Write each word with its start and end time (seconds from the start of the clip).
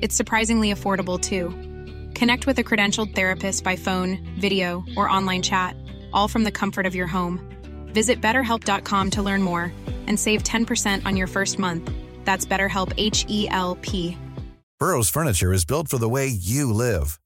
It's 0.00 0.16
surprisingly 0.16 0.72
affordable 0.72 1.20
too. 1.20 1.50
Connect 2.14 2.46
with 2.46 2.58
a 2.58 2.64
credentialed 2.64 3.14
therapist 3.14 3.64
by 3.64 3.76
phone, 3.76 4.18
video, 4.38 4.84
or 4.96 5.08
online 5.08 5.42
chat, 5.42 5.76
all 6.12 6.28
from 6.28 6.44
the 6.44 6.52
comfort 6.52 6.86
of 6.86 6.94
your 6.94 7.06
home. 7.06 7.40
Visit 7.86 8.20
betterhelp.com 8.20 9.10
to 9.10 9.22
learn 9.22 9.42
more 9.42 9.72
and 10.06 10.18
save 10.18 10.42
10% 10.42 11.06
on 11.06 11.16
your 11.16 11.26
first 11.26 11.58
month. 11.58 11.90
That's 12.24 12.46
BetterHelp 12.46 12.92
H 12.96 13.24
E 13.28 13.48
L 13.50 13.76
P. 13.76 14.16
Burrow's 14.78 15.08
furniture 15.08 15.52
is 15.52 15.64
built 15.64 15.88
for 15.88 15.98
the 15.98 16.08
way 16.08 16.26
you 16.26 16.72
live. 16.72 17.20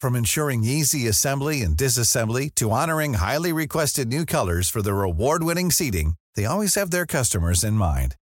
From 0.00 0.14
ensuring 0.14 0.64
easy 0.64 1.08
assembly 1.08 1.62
and 1.62 1.76
disassembly 1.76 2.54
to 2.56 2.70
honoring 2.70 3.14
highly 3.14 3.52
requested 3.52 4.08
new 4.08 4.24
colors 4.24 4.68
for 4.68 4.82
their 4.82 5.02
award 5.02 5.42
winning 5.42 5.70
seating, 5.70 6.14
they 6.34 6.44
always 6.44 6.74
have 6.74 6.90
their 6.90 7.06
customers 7.06 7.64
in 7.64 7.74
mind. 7.74 8.16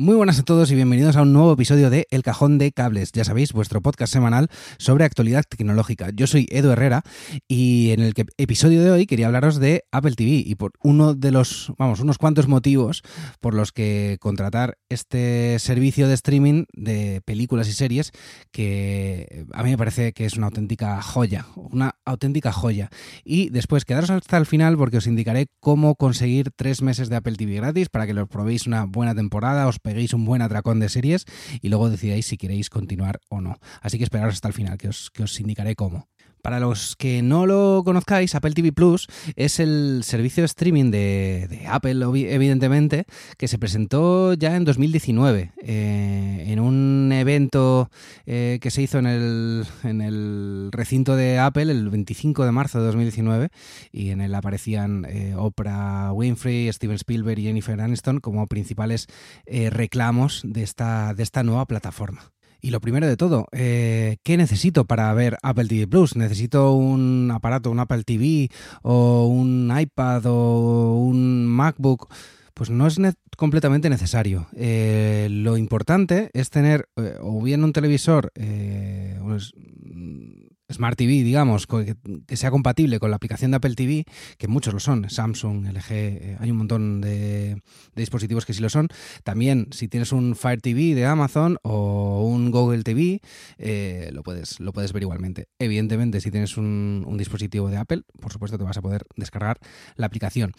Muy 0.00 0.14
buenas 0.14 0.38
a 0.38 0.44
todos 0.44 0.70
y 0.70 0.74
bienvenidos 0.74 1.16
a 1.16 1.20
un 1.20 1.34
nuevo 1.34 1.52
episodio 1.52 1.90
de 1.90 2.06
El 2.10 2.22
Cajón 2.22 2.56
de 2.56 2.72
Cables, 2.72 3.12
ya 3.12 3.22
sabéis, 3.22 3.52
vuestro 3.52 3.82
podcast 3.82 4.10
semanal 4.10 4.48
sobre 4.78 5.04
actualidad 5.04 5.44
tecnológica. 5.46 6.08
Yo 6.14 6.26
soy 6.26 6.46
Edu 6.48 6.70
Herrera 6.70 7.02
y 7.46 7.90
en 7.90 8.00
el 8.00 8.14
episodio 8.38 8.82
de 8.82 8.90
hoy 8.92 9.04
quería 9.04 9.26
hablaros 9.26 9.60
de 9.60 9.84
Apple 9.92 10.12
TV 10.12 10.42
y 10.42 10.54
por 10.54 10.72
uno 10.82 11.12
de 11.12 11.32
los, 11.32 11.74
vamos, 11.76 12.00
unos 12.00 12.16
cuantos 12.16 12.48
motivos 12.48 13.02
por 13.40 13.52
los 13.52 13.72
que 13.72 14.16
contratar 14.20 14.78
este 14.88 15.58
servicio 15.58 16.08
de 16.08 16.14
streaming 16.14 16.64
de 16.72 17.20
películas 17.26 17.68
y 17.68 17.72
series 17.74 18.12
que 18.52 19.44
a 19.52 19.62
mí 19.62 19.68
me 19.68 19.76
parece 19.76 20.14
que 20.14 20.24
es 20.24 20.34
una 20.34 20.46
auténtica 20.46 21.02
joya, 21.02 21.44
una 21.56 21.96
auténtica 22.06 22.52
joya. 22.52 22.88
Y 23.22 23.50
después 23.50 23.84
quedaros 23.84 24.08
hasta 24.08 24.38
el 24.38 24.46
final 24.46 24.78
porque 24.78 24.96
os 24.96 25.06
indicaré 25.06 25.48
cómo 25.60 25.94
conseguir 25.94 26.52
tres 26.56 26.80
meses 26.80 27.10
de 27.10 27.16
Apple 27.16 27.36
TV 27.36 27.56
gratis 27.56 27.90
para 27.90 28.06
que 28.06 28.14
los 28.14 28.28
probéis 28.28 28.66
una 28.66 28.86
buena 28.86 29.14
temporada, 29.14 29.68
os 29.68 29.78
peguéis 29.90 30.14
un 30.14 30.24
buen 30.24 30.40
atracón 30.40 30.78
de 30.78 30.88
series 30.88 31.24
y 31.60 31.68
luego 31.68 31.90
decidáis 31.90 32.24
si 32.24 32.36
queréis 32.36 32.70
continuar 32.70 33.20
o 33.28 33.40
no. 33.40 33.58
Así 33.82 33.98
que 33.98 34.04
esperaros 34.04 34.34
hasta 34.34 34.46
el 34.46 34.54
final, 34.54 34.78
que 34.78 34.88
os, 34.88 35.10
que 35.10 35.24
os 35.24 35.40
indicaré 35.40 35.74
cómo. 35.74 36.08
Para 36.42 36.60
los 36.60 36.96
que 36.96 37.22
no 37.22 37.46
lo 37.46 37.82
conozcáis, 37.84 38.34
Apple 38.34 38.52
TV 38.52 38.72
Plus 38.72 39.06
es 39.36 39.60
el 39.60 40.02
servicio 40.04 40.42
de 40.42 40.46
streaming 40.46 40.90
de, 40.90 41.66
Apple, 41.68 42.04
evidentemente, 42.32 43.04
que 43.36 43.48
se 43.48 43.58
presentó 43.58 44.34
ya 44.34 44.56
en 44.56 44.64
2019 44.64 45.52
eh, 45.62 46.44
en 46.48 46.60
un 46.60 47.12
evento 47.12 47.90
eh, 48.26 48.58
que 48.60 48.70
se 48.70 48.82
hizo 48.82 48.98
en 48.98 49.06
el, 49.06 49.66
en 49.84 50.00
el 50.00 50.68
recinto 50.72 51.16
de 51.16 51.38
Apple 51.38 51.70
el 51.70 51.90
25 51.90 52.44
de 52.44 52.52
marzo 52.52 52.78
de 52.78 52.86
2019 52.86 53.50
y 53.92 54.10
en 54.10 54.20
él 54.20 54.34
aparecían 54.34 55.06
eh, 55.08 55.34
Oprah 55.36 56.12
Winfrey, 56.12 56.72
Steven 56.72 56.96
Spielberg 56.96 57.38
y 57.38 57.44
Jennifer 57.44 57.80
Aniston 57.80 58.20
como 58.20 58.46
principales 58.46 59.06
eh, 59.46 59.70
reclamos 59.70 60.42
de 60.44 60.62
esta 60.62 61.42
nueva 61.42 61.66
plataforma. 61.66 62.32
Y 62.60 62.70
lo 62.70 62.80
primero 62.80 63.06
de 63.06 63.16
todo, 63.16 63.46
eh, 63.52 64.18
¿qué 64.22 64.36
necesito 64.36 64.84
para 64.84 65.12
ver 65.14 65.38
Apple 65.42 65.66
TV 65.66 65.86
Plus? 65.86 66.16
¿Necesito 66.16 66.72
un 66.74 67.30
aparato, 67.32 67.70
un 67.70 67.80
Apple 67.80 68.04
TV 68.04 68.50
o 68.82 69.26
un 69.26 69.72
iPad 69.76 70.22
o 70.26 70.94
un 70.98 71.46
MacBook? 71.46 72.08
Pues 72.54 72.68
no 72.68 72.86
es 72.86 72.98
completamente 73.38 73.88
necesario. 73.88 74.46
Eh, 74.54 75.28
lo 75.30 75.56
importante 75.56 76.30
es 76.34 76.50
tener 76.50 76.88
eh, 76.96 77.14
o 77.22 77.40
bien 77.42 77.64
un 77.64 77.72
televisor, 77.72 78.30
eh, 78.34 79.18
un 79.22 79.36
s- 79.36 79.52
mm, 79.56 80.49
Smart 80.72 80.96
TV, 80.96 81.22
digamos, 81.22 81.66
que, 81.66 81.96
sea 82.36 82.50
compatible 82.50 82.98
con 82.98 83.10
la 83.10 83.16
aplicación 83.16 83.50
de 83.50 83.58
Apple 83.58 83.74
TV, 83.74 84.04
que 84.38 84.48
muchos 84.48 84.72
lo 84.72 84.80
son, 84.80 85.08
Samsung, 85.08 85.66
LG, 85.66 85.90
eh, 85.90 86.36
hay 86.40 86.50
un 86.50 86.58
montón 86.58 87.00
de, 87.00 87.60
dispositivos 87.94 88.46
que 88.46 88.54
sí 88.54 88.62
lo 88.62 88.68
son. 88.68 88.88
También, 89.24 89.68
si 89.72 89.88
tienes 89.88 90.12
un 90.12 90.36
Fire 90.36 90.60
TV 90.60 90.94
de 90.94 91.06
Amazon 91.06 91.58
o 91.62 92.24
un 92.26 92.50
Google 92.50 92.82
TV, 92.82 93.20
eh, 93.58 94.10
lo, 94.12 94.22
puedes, 94.22 94.60
lo 94.60 94.72
puedes 94.72 94.92
ver 94.92 95.02
igualmente. 95.02 95.48
Evidentemente, 95.58 96.20
si 96.20 96.30
tienes 96.30 96.56
un, 96.56 97.06
dispositivo 97.20 97.68
de 97.68 97.76
Apple, 97.76 98.02
por 98.18 98.32
supuesto 98.32 98.56
te 98.56 98.64
vas 98.64 98.78
a 98.78 98.82
poder 98.82 99.02
descargar 99.16 99.58
la 99.96 100.06
aplicación. 100.06 100.52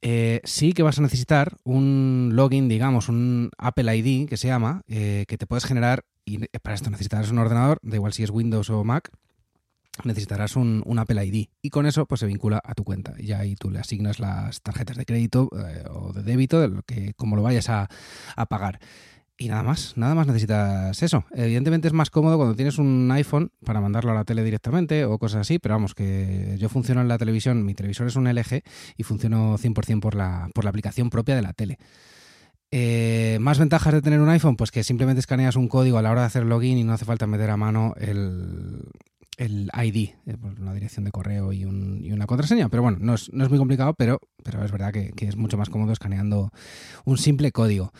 Eh, 0.00 0.40
sí 0.44 0.72
que 0.72 0.82
vas 0.82 0.98
a 0.98 1.02
necesitar 1.02 1.56
un 1.64 2.30
login, 2.32 2.68
digamos, 2.68 3.08
un 3.08 3.50
Apple 3.58 3.94
ID 3.94 4.28
que 4.28 4.36
se 4.38 4.48
llama, 4.48 4.82
que 4.86 5.26
te 5.26 5.46
puedes 5.46 5.66
generar, 5.66 6.04
y 6.24 6.38
para 6.62 6.74
esto 6.74 6.88
necesitarás 6.88 7.30
un 7.30 7.38
ordenador, 7.38 7.78
da 7.82 7.96
igual 7.96 8.12
si 8.12 8.22
es 8.22 8.30
Windows 8.30 8.70
o 8.70 8.84
Mac, 8.84 9.10
necesitarás 10.04 10.56
un, 10.56 10.82
un 10.86 10.98
Apple 10.98 11.24
ID 11.24 11.48
y 11.62 11.70
con 11.70 11.86
eso 11.86 12.06
pues 12.06 12.20
se 12.20 12.26
vincula 12.26 12.60
a 12.64 12.74
tu 12.74 12.84
cuenta 12.84 13.14
y 13.18 13.32
ahí 13.32 13.54
tú 13.56 13.70
le 13.70 13.78
asignas 13.78 14.18
las 14.18 14.62
tarjetas 14.62 14.96
de 14.96 15.04
crédito 15.04 15.48
eh, 15.56 15.84
o 15.90 16.12
de 16.12 16.22
débito, 16.22 16.60
de 16.60 16.68
lo 16.68 16.82
que, 16.82 17.14
como 17.14 17.36
lo 17.36 17.42
vayas 17.42 17.68
a, 17.68 17.88
a 18.36 18.46
pagar. 18.46 18.80
Y 19.40 19.48
nada 19.48 19.62
más, 19.62 19.96
nada 19.96 20.16
más 20.16 20.26
necesitas 20.26 21.00
eso. 21.00 21.24
Evidentemente 21.32 21.86
es 21.86 21.94
más 21.94 22.10
cómodo 22.10 22.36
cuando 22.36 22.56
tienes 22.56 22.78
un 22.78 23.08
iPhone 23.12 23.52
para 23.64 23.80
mandarlo 23.80 24.10
a 24.10 24.14
la 24.14 24.24
tele 24.24 24.42
directamente 24.42 25.04
o 25.04 25.16
cosas 25.18 25.42
así, 25.42 25.60
pero 25.60 25.76
vamos, 25.76 25.94
que 25.94 26.56
yo 26.58 26.68
funciono 26.68 27.02
en 27.02 27.08
la 27.08 27.18
televisión, 27.18 27.64
mi 27.64 27.74
televisor 27.74 28.08
es 28.08 28.16
un 28.16 28.28
LG 28.28 28.62
y 28.96 29.02
funciono 29.04 29.56
100% 29.56 30.00
por 30.00 30.16
la, 30.16 30.50
por 30.54 30.64
la 30.64 30.70
aplicación 30.70 31.08
propia 31.08 31.36
de 31.36 31.42
la 31.42 31.52
tele. 31.52 31.78
Eh, 32.72 33.38
¿Más 33.40 33.60
ventajas 33.60 33.94
de 33.94 34.02
tener 34.02 34.20
un 34.20 34.28
iPhone? 34.28 34.56
Pues 34.56 34.72
que 34.72 34.82
simplemente 34.82 35.20
escaneas 35.20 35.54
un 35.54 35.68
código 35.68 35.98
a 35.98 36.02
la 36.02 36.10
hora 36.10 36.22
de 36.22 36.26
hacer 36.26 36.44
login 36.44 36.76
y 36.76 36.82
no 36.82 36.92
hace 36.92 37.04
falta 37.04 37.28
meter 37.28 37.50
a 37.50 37.56
mano 37.56 37.94
el, 37.96 38.82
el 39.38 39.70
ID, 39.74 40.10
eh, 40.26 40.36
una 40.60 40.74
dirección 40.74 41.04
de 41.06 41.10
correo 41.10 41.52
y, 41.52 41.64
un- 41.64 42.00
y 42.04 42.12
una 42.12 42.26
contraseña. 42.26 42.68
Pero 42.68 42.82
bueno, 42.82 42.98
no 43.00 43.14
es, 43.14 43.32
no 43.32 43.44
es 43.44 43.50
muy 43.50 43.58
complicado, 43.58 43.94
pero, 43.96 44.18
pero 44.44 44.62
es 44.64 44.70
verdad 44.70 44.92
que, 44.92 45.12
que 45.12 45.26
es 45.26 45.36
mucho 45.36 45.56
más 45.56 45.70
cómodo 45.70 45.92
escaneando 45.92 46.50
un 47.06 47.16
simple 47.16 47.50
código. 47.52 47.92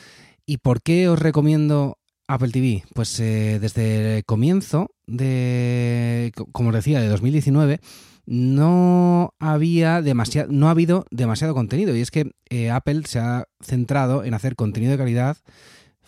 ¿Y 0.44 0.58
por 0.58 0.82
qué 0.82 1.08
os 1.08 1.18
recomiendo 1.18 1.96
Apple 2.26 2.50
TV? 2.50 2.84
Pues 2.94 3.18
eh, 3.20 3.58
desde 3.60 4.18
el 4.18 4.24
comienzo 4.24 4.90
de, 5.06 6.32
co- 6.36 6.46
como 6.52 6.68
os 6.70 6.74
decía, 6.74 7.00
de 7.00 7.08
2019, 7.08 7.80
no 8.26 9.30
había 9.38 10.02
demasiado, 10.02 10.50
no 10.52 10.68
ha 10.68 10.72
habido 10.72 11.06
demasiado 11.10 11.54
contenido. 11.54 11.96
Y 11.96 12.00
es 12.00 12.10
que 12.10 12.30
eh, 12.50 12.70
Apple 12.70 13.02
se 13.06 13.18
ha 13.20 13.44
centrado 13.62 14.24
en 14.24 14.34
hacer 14.34 14.54
contenido 14.56 14.92
de 14.92 14.98
calidad 14.98 15.36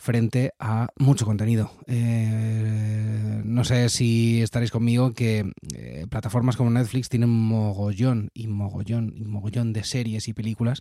frente 0.01 0.55
a 0.59 0.89
mucho 0.99 1.27
contenido. 1.27 1.71
Eh, 1.87 3.43
no 3.45 3.65
sé 3.65 3.89
si 3.91 4.41
estaréis 4.41 4.71
conmigo 4.71 5.13
que 5.13 5.53
eh, 5.75 6.07
plataformas 6.09 6.57
como 6.57 6.71
Netflix 6.71 7.09
tienen 7.09 7.29
mogollón 7.29 8.31
y 8.33 8.49
mogollón 8.49 9.13
y 9.15 9.25
mogollón 9.25 9.73
de 9.73 9.85
series 9.85 10.27
y 10.27 10.33
películas, 10.33 10.81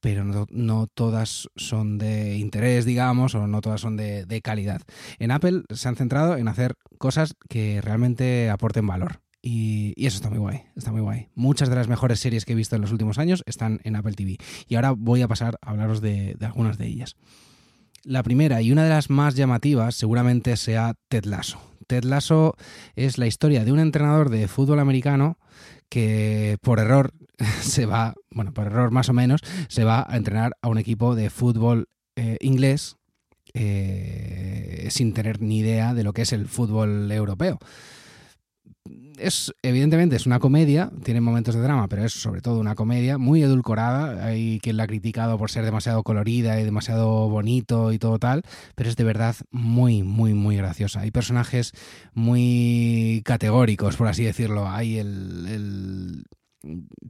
pero 0.00 0.24
no, 0.24 0.86
todas 0.86 1.48
son 1.54 1.98
de 1.98 2.38
interés, 2.38 2.86
digamos, 2.86 3.34
o 3.34 3.46
no 3.46 3.60
todas 3.60 3.82
son 3.82 3.98
de, 3.98 4.40
calidad. 4.42 4.80
En 5.18 5.30
Apple 5.30 5.64
se 5.68 5.88
han 5.88 5.96
centrado 5.96 6.38
en 6.38 6.48
hacer 6.48 6.74
cosas 6.96 7.34
que 7.48 7.82
realmente 7.82 8.48
aporten 8.48 8.86
valor. 8.86 9.20
Y, 9.42 9.94
eso 9.96 10.16
está 10.16 10.30
muy 10.30 10.38
guay, 10.38 10.62
está 10.76 10.92
muy 10.92 11.02
guay. 11.02 11.28
Muchas 11.34 11.68
de 11.68 11.74
las 11.74 11.88
mejores 11.88 12.20
series 12.20 12.46
que 12.46 12.52
he 12.52 12.56
visto 12.56 12.76
en 12.76 12.82
los 12.82 12.92
últimos 12.92 13.18
años 13.18 13.42
están 13.44 13.80
en 13.84 13.96
Apple 13.96 14.14
TV. 14.14 14.38
Y 14.66 14.76
ahora 14.76 14.92
voy 14.92 15.20
a 15.20 15.28
pasar 15.28 15.58
a 15.60 15.70
hablaros 15.70 16.00
de 16.00 16.36
algunas 16.40 16.78
de 16.78 16.86
ellas. 16.86 17.16
La 18.04 18.22
primera 18.22 18.62
y 18.62 18.72
una 18.72 18.84
de 18.84 18.90
las 18.90 19.10
más 19.10 19.34
llamativas 19.34 19.94
seguramente 19.94 20.56
sea 20.56 20.94
Ted 21.08 21.24
Lasso. 21.24 21.60
Ted 21.86 22.04
Lasso 22.04 22.56
es 22.96 23.18
la 23.18 23.26
historia 23.26 23.64
de 23.64 23.72
un 23.72 23.78
entrenador 23.78 24.30
de 24.30 24.48
fútbol 24.48 24.80
americano 24.80 25.38
que 25.90 26.56
por 26.62 26.78
error 26.78 27.12
se 27.60 27.84
va, 27.84 28.14
bueno, 28.30 28.54
por 28.54 28.66
error 28.66 28.90
más 28.90 29.10
o 29.10 29.12
menos, 29.12 29.42
se 29.68 29.84
va 29.84 30.06
a 30.08 30.16
entrenar 30.16 30.56
a 30.62 30.68
un 30.68 30.78
equipo 30.78 31.14
de 31.14 31.28
fútbol 31.28 31.88
eh, 32.16 32.38
inglés 32.40 32.96
eh, 33.52 34.88
sin 34.90 35.12
tener 35.12 35.42
ni 35.42 35.58
idea 35.58 35.92
de 35.92 36.04
lo 36.04 36.12
que 36.12 36.22
es 36.22 36.32
el 36.32 36.46
fútbol 36.46 37.10
europeo. 37.12 37.58
Es, 39.20 39.52
evidentemente 39.62 40.16
es 40.16 40.26
una 40.26 40.38
comedia, 40.38 40.90
tiene 41.04 41.20
momentos 41.20 41.54
de 41.54 41.60
drama, 41.60 41.88
pero 41.88 42.04
es 42.04 42.12
sobre 42.12 42.40
todo 42.40 42.58
una 42.58 42.74
comedia 42.74 43.18
muy 43.18 43.42
edulcorada. 43.42 44.24
Hay 44.24 44.58
quien 44.60 44.76
la 44.76 44.84
ha 44.84 44.86
criticado 44.86 45.36
por 45.38 45.50
ser 45.50 45.64
demasiado 45.64 46.02
colorida 46.02 46.58
y 46.60 46.64
demasiado 46.64 47.28
bonito 47.28 47.92
y 47.92 47.98
todo 47.98 48.18
tal, 48.18 48.42
pero 48.74 48.88
es 48.88 48.96
de 48.96 49.04
verdad 49.04 49.36
muy, 49.50 50.02
muy, 50.02 50.34
muy 50.34 50.56
graciosa. 50.56 51.00
Hay 51.00 51.10
personajes 51.10 51.72
muy 52.14 53.22
categóricos, 53.24 53.96
por 53.96 54.08
así 54.08 54.24
decirlo. 54.24 54.68
Hay 54.68 54.98
el 54.98 56.24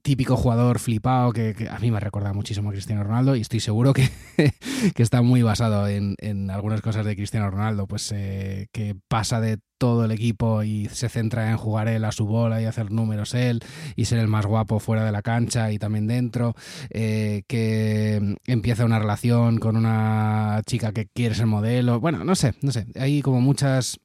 típico 0.03 0.37
jugador 0.37 0.79
flipado 0.79 1.33
que, 1.33 1.69
a 1.71 1.79
mí 1.81 1.91
me 1.91 1.99
recuerda 1.99 2.33
muchísimo 2.33 2.71
a 2.71 2.73
Cristiano 2.73 3.03
Ronaldo 3.03 3.35
y 3.35 3.41
estoy 3.41 3.61
seguro 3.61 3.93
que, 3.93 4.09
está 4.97 5.23
muy 5.23 5.43
basado 5.43 5.89
en, 5.89 6.51
algunas 6.51 6.81
cosas 6.81 7.05
de 7.05 7.17
Cristiano 7.17 7.51
Ronaldo, 7.51 7.87
pues 7.87 8.13
eh, 8.13 8.69
que 8.73 8.95
pasa 9.09 9.41
de 9.41 9.59
todo 9.79 10.05
el 10.05 10.11
equipo 10.13 10.63
y 10.63 10.87
se 10.87 11.09
centra 11.09 11.51
en 11.51 11.57
jugar 11.57 11.89
él 11.89 12.05
a 12.05 12.13
su 12.13 12.27
bola 12.27 12.61
y 12.61 12.67
hacer 12.67 12.93
números 12.93 13.35
él 13.35 13.61
y 13.97 14.05
ser 14.05 14.19
el 14.19 14.29
más 14.29 14.47
guapo 14.47 14.79
fuera 14.79 15.05
de 15.05 15.13
la 15.13 15.23
cancha 15.23 15.73
y 15.73 15.79
también 15.79 16.07
dentro, 16.07 16.55
eh, 16.91 17.43
que 17.49 18.37
empieza 18.47 18.85
una 18.85 18.99
relación 18.99 19.59
con 19.59 19.77
una 19.77 20.61
chica 20.67 20.93
que 20.93 21.07
quiere 21.07 21.35
ser 21.35 21.47
modelo, 21.47 21.99
bueno, 21.99 22.25
no 22.25 22.35
sé, 22.35 22.55
no 22.63 22.71
sé, 22.73 22.87
hay 22.95 23.23
como 23.23 23.41
muchas 23.41 24.01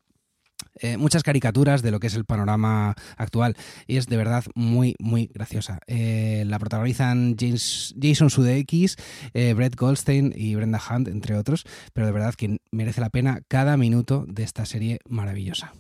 eh, 0.80 0.98
muchas 0.98 1.24
caricaturas 1.24 1.82
de 1.82 1.92
lo 1.92 2.00
que 2.00 2.08
es 2.08 2.16
el 2.16 2.26
panorama 2.26 2.96
actual. 3.18 3.56
Y 3.88 3.98
es 3.98 4.08
de 4.08 4.18
verdad 4.18 4.44
muy 4.56 4.96
muy 5.00 5.30
graciosa. 5.34 5.80
Eh, 5.88 6.44
la 6.46 6.60
protagonizan 6.60 7.36
Jason 7.38 8.30
Sudeikis 8.30 8.98
eh, 9.34 9.54
Brett 9.54 9.76
Goldstein 9.76 10.34
y 10.36 10.56
Brenda 10.56 10.82
Hunt 10.90 11.08
entre 11.08 11.38
otros. 11.38 11.64
Pero 11.94 12.08
de 12.08 12.14
verdad 12.14 12.36
que 12.36 12.58
merece 12.72 13.02
la 13.02 13.10
pena 13.10 13.42
cada 13.48 13.78
minuto 13.78 14.26
de 14.28 14.44
esta 14.44 14.66
serie 14.66 15.00
maravillosa. 15.08 15.74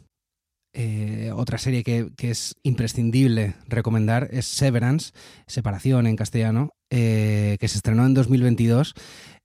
Otra 1.33 1.57
serie 1.57 1.85
que, 1.85 2.09
que, 2.17 2.31
es 2.31 2.55
imprescindible 2.61 3.55
recomendar 3.65 4.27
es 4.31 4.45
Severance, 4.45 5.13
Separación 5.47 6.05
en 6.05 6.17
castellano, 6.17 6.71
que 6.89 7.57
se 7.61 7.77
estrenó 7.77 8.05
en 8.05 8.13
2022. 8.13 8.93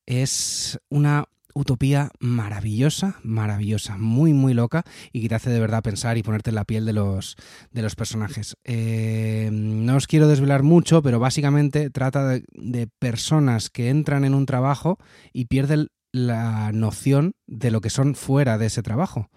Es 0.07 0.81
una 0.89 1.27
utopía 1.55 2.11
maravillosa, 2.21 3.17
maravillosa, 3.23 3.97
muy, 3.99 4.33
muy 4.33 4.55
loca 4.55 4.85
y 5.13 5.23
que 5.23 5.29
te 5.29 5.35
hace 5.35 5.51
de 5.51 5.61
verdad 5.61 5.83
pensar 5.83 6.19
y 6.19 6.23
ponerte 6.23 6.51
en 6.51 6.57
la 6.57 6.65
piel 6.65 6.87
de 6.87 6.93
los, 6.93 7.37
de 7.71 7.83
los 7.83 7.97
personajes. 7.97 8.57
Eh, 8.65 9.51
no 9.53 9.97
os 9.97 10.07
quiero 10.07 10.29
desvelar 10.29 10.63
mucho, 10.63 11.03
pero 11.03 11.19
básicamente 11.19 11.91
trata 11.91 12.27
de, 12.29 12.89
personas 12.99 13.71
que 13.71 13.89
entran 13.89 14.25
en 14.25 14.35
un 14.35 14.47
trabajo 14.47 14.99
y 15.33 15.47
pierden 15.47 15.89
la 16.13 16.73
noción 16.73 17.35
de 17.47 17.71
lo 17.71 17.81
que 17.81 17.91
son 17.91 18.15
fuera 18.15 18.59
de 18.59 18.67
ese 18.67 18.83
trabajo, 18.83 19.31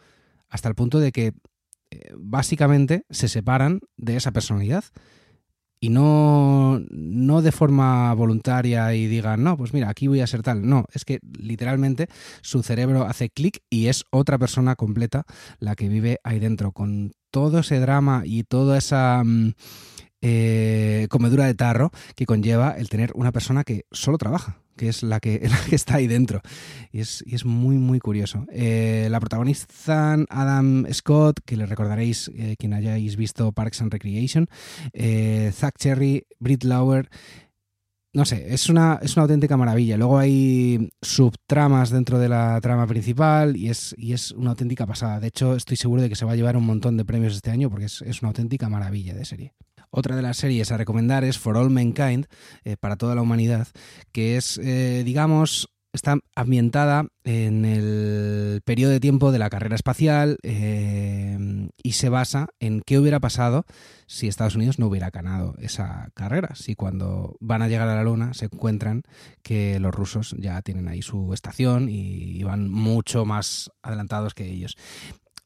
hasta 0.50 0.70
el 0.70 0.76
punto 0.76 1.00
de 1.00 1.12
que 1.12 1.34
eh, 1.92 2.14
básicamente 2.18 3.06
se 3.10 3.28
separan 3.28 3.80
de 3.98 4.16
esa 4.16 4.32
personalidad 4.32 4.84
y 5.84 5.90
no, 5.90 6.82
no 6.92 7.42
de 7.42 7.52
forma 7.52 8.14
voluntaria 8.14 8.94
y 8.96 9.08
digan, 9.08 9.44
no, 9.44 9.58
pues 9.58 9.74
mira, 9.74 9.90
aquí 9.90 10.08
voy 10.08 10.22
a 10.22 10.28
ser 10.28 10.42
tal. 10.42 10.66
No, 10.66 10.86
es 10.94 11.04
que 11.04 11.20
literalmente 11.38 12.08
su 12.40 12.64
cerebro 12.64 13.04
hace 13.04 13.30
clic 13.30 13.60
y 13.70 13.88
es 13.88 14.06
otra 14.10 14.38
persona 14.38 14.78
completa 14.78 15.26
la 15.60 15.76
que 15.76 15.90
vive 15.90 16.22
ahí 16.24 16.40
dentro, 16.40 16.72
con 16.72 17.12
todo 17.32 17.60
ese 17.60 17.82
drama 17.82 18.22
y 18.24 18.44
toda 18.44 18.78
esa... 18.78 19.24
Mm, 19.26 19.56
eh, 20.26 21.08
comedura 21.10 21.48
de 21.48 21.54
tarro 21.54 21.92
que 22.16 22.26
conlleva 22.26 22.78
el 22.78 22.88
tener 22.88 23.12
una 23.14 23.34
persona 23.34 23.66
que 23.66 23.84
solo 23.92 24.18
trabaja, 24.18 24.63
que 24.76 24.90
es 24.90 25.04
la 25.04 25.20
que, 25.20 25.40
que 25.70 25.76
está 25.76 25.96
ahí 25.96 26.08
dentro. 26.08 26.42
Y 26.92 27.00
es, 27.00 27.24
y 27.26 27.36
es 27.36 27.46
muy, 27.46 27.78
muy 27.78 28.00
curioso. 28.00 28.46
Eh, 28.52 29.08
la 29.10 29.20
protagonizan 29.20 30.26
Adam 30.30 30.86
Scott, 30.92 31.40
que 31.46 31.58
le 31.58 31.66
recordaréis 31.66 32.32
eh, 32.36 32.56
quien 32.58 32.74
hayáis 32.74 33.16
visto 33.16 33.52
Parks 33.52 33.82
and 33.82 33.92
Recreation, 33.92 34.48
Zach 35.52 35.76
Cherry, 35.78 36.26
Britt 36.40 36.64
Lauer. 36.64 37.10
No 38.16 38.26
sé, 38.26 38.54
es 38.54 38.70
una, 38.70 39.00
es 39.02 39.16
una 39.16 39.24
auténtica 39.24 39.58
maravilla. 39.58 39.98
Luego 39.98 40.20
hay 40.20 40.92
subtramas 41.02 41.90
dentro 41.90 42.20
de 42.20 42.30
la 42.30 42.62
trama 42.62 42.86
principal 42.86 43.58
y 43.58 43.70
es, 43.70 43.96
y 43.98 44.14
es 44.14 44.32
una 44.32 44.52
auténtica 44.52 44.86
pasada. 44.86 45.20
De 45.20 45.30
hecho, 45.30 45.56
estoy 45.56 45.78
seguro 45.78 46.04
de 46.04 46.10
que 46.10 46.16
se 46.16 46.24
va 46.24 46.34
a 46.34 46.36
llevar 46.36 46.56
un 46.56 46.66
montón 46.66 46.96
de 46.96 47.06
premios 47.06 47.34
este 47.34 47.50
año 47.50 47.72
porque 47.72 47.86
es, 47.86 48.04
es 48.04 48.22
una 48.22 48.30
auténtica 48.30 48.70
maravilla 48.70 49.16
de 49.16 49.26
serie. 49.26 49.54
Otra 49.96 50.16
de 50.16 50.24
las 50.24 50.38
series 50.38 50.72
a 50.72 50.78
recomendar 50.78 51.24
es 51.24 51.38
For 51.38 51.56
All 51.56 51.70
Mankind, 51.70 52.26
eh, 52.64 52.78
para 52.78 52.96
toda 52.96 53.14
la 53.14 53.22
humanidad, 53.22 53.68
que 54.12 54.38
es, 54.38 54.58
eh, 54.58 55.04
digamos, 55.06 55.70
está 55.94 56.18
ambientada 56.36 57.06
en 57.24 57.64
el 57.64 58.62
periodo 58.66 58.92
de 58.92 59.00
tiempo 59.00 59.32
de 59.32 59.38
la 59.38 59.52
carrera 59.52 59.76
espacial 59.76 60.40
eh, 60.42 61.38
y 61.84 61.92
se 61.92 62.10
basa 62.10 62.48
en 62.60 62.82
qué 62.82 62.98
hubiera 62.98 63.20
pasado 63.20 63.66
si 64.08 64.28
Estados 64.28 64.56
Unidos 64.56 64.80
no 64.80 64.88
hubiera 64.88 65.12
ganado 65.12 65.54
esa 65.60 66.10
carrera, 66.16 66.56
si 66.56 66.74
cuando 66.74 67.38
van 67.40 67.62
a 67.62 67.68
llegar 67.68 67.88
a 67.88 67.94
la 67.94 68.04
Luna 68.04 68.34
se 68.34 68.46
encuentran 68.46 69.04
que 69.44 69.80
los 69.80 69.94
rusos 69.94 70.36
ya 70.40 70.60
tienen 70.64 70.88
ahí 70.88 71.04
su 71.04 71.32
estación 71.36 71.88
y 71.88 72.42
van 72.42 72.68
mucho 72.72 73.26
más 73.26 73.70
adelantados 73.84 74.34
que 74.34 74.50
ellos 74.50 74.76